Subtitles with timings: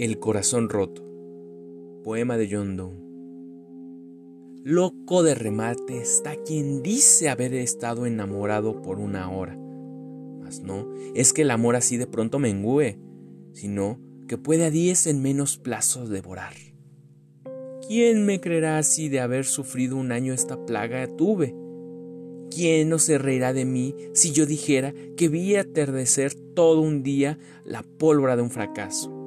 [0.00, 1.04] El corazón roto.
[2.02, 3.02] Poema de John Donne.
[4.64, 9.58] Loco de remate está quien dice haber estado enamorado por una hora.
[10.40, 12.98] Mas no, es que el amor así de pronto mengüe,
[13.52, 16.54] sino que puede a diez en menos plazos devorar.
[17.86, 21.54] ¿Quién me creerá así de haber sufrido un año esta plaga tuve?
[22.50, 27.38] ¿Quién no se reirá de mí si yo dijera que vi atardecer todo un día
[27.66, 29.19] la pólvora de un fracaso?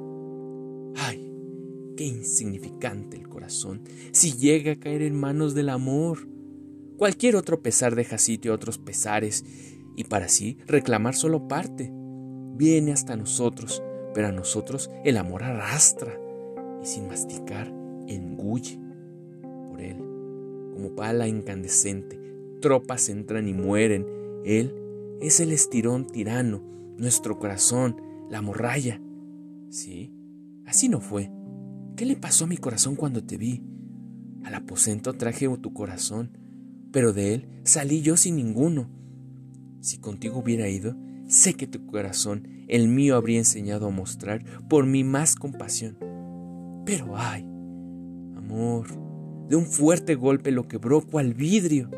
[1.96, 6.28] ¡Qué insignificante el corazón si llega a caer en manos del amor!
[6.96, 9.44] Cualquier otro pesar deja sitio a otros pesares
[9.96, 11.90] y para sí reclamar solo parte.
[12.56, 13.82] Viene hasta nosotros,
[14.14, 16.18] pero a nosotros el amor arrastra
[16.82, 17.72] y sin masticar
[18.06, 18.78] engulle
[19.70, 19.96] por él,
[20.72, 22.24] como pala incandescente
[22.64, 24.06] tropas entran y mueren.
[24.42, 24.74] Él
[25.20, 26.62] es el estirón tirano,
[26.96, 28.00] nuestro corazón,
[28.30, 29.02] la morralla.
[29.68, 30.10] Sí,
[30.64, 31.30] así no fue.
[31.96, 33.62] ¿Qué le pasó a mi corazón cuando te vi?
[34.44, 36.38] Al aposento traje tu corazón,
[36.92, 38.90] pero de él salí yo sin ninguno.
[39.80, 44.86] Si contigo hubiera ido, sé que tu corazón, el mío, habría enseñado a mostrar por
[44.86, 45.98] mí más compasión.
[46.84, 47.42] Pero ay,
[48.36, 48.88] amor,
[49.48, 51.90] de un fuerte golpe lo quebró cual vidrio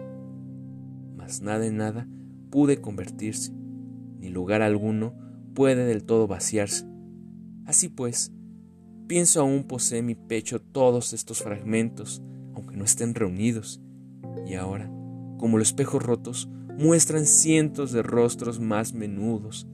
[1.42, 2.08] nada en nada
[2.50, 3.52] pude convertirse,
[4.20, 5.14] ni lugar alguno
[5.54, 6.86] puede del todo vaciarse.
[7.64, 8.32] Así pues,
[9.06, 12.22] pienso aún posee mi pecho todos estos fragmentos,
[12.54, 13.80] aunque no estén reunidos,
[14.46, 14.90] y ahora,
[15.38, 19.66] como los espejos rotos, muestran cientos de rostros más menudos.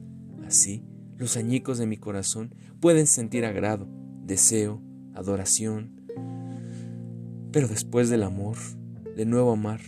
[0.45, 0.83] Así,
[1.17, 3.87] los añicos de mi corazón pueden sentir agrado,
[4.25, 4.81] deseo,
[5.13, 6.01] adoración.
[7.51, 8.57] Pero después del amor,
[9.15, 9.81] de nuevo amar,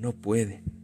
[0.00, 0.77] no pueden.